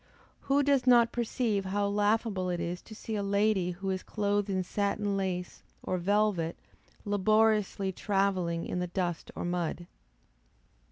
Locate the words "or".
5.83-5.99, 9.35-9.45